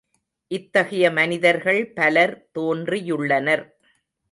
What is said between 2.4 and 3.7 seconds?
தோன்றியுள்ளனர்.